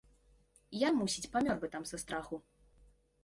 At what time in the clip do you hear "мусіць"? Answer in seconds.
0.99-1.29